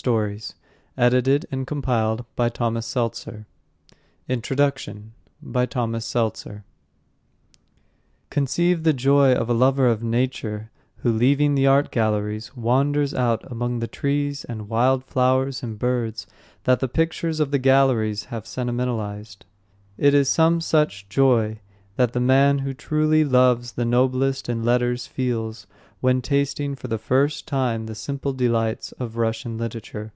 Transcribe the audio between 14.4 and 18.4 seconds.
and wild flowers and birds that the pictures of the galleries